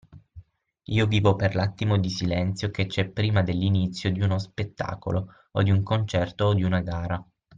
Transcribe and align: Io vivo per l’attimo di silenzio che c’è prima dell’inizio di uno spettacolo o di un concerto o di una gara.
Io 0.85 1.05
vivo 1.05 1.35
per 1.35 1.53
l’attimo 1.53 1.99
di 1.99 2.09
silenzio 2.09 2.71
che 2.71 2.87
c’è 2.87 3.07
prima 3.09 3.43
dell’inizio 3.43 4.11
di 4.11 4.19
uno 4.21 4.39
spettacolo 4.39 5.31
o 5.51 5.61
di 5.61 5.69
un 5.69 5.83
concerto 5.83 6.45
o 6.45 6.53
di 6.55 6.63
una 6.63 6.81
gara. 6.81 7.23